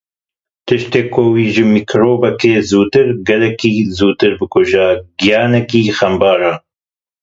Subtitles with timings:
[0.65, 4.87] Tiştê ku we ji mîkrobekê zûtir, gelekî zûtir bikuje,
[5.19, 6.53] giyanekî xembar e.